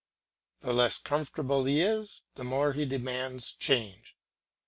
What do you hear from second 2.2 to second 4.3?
the more he demands change.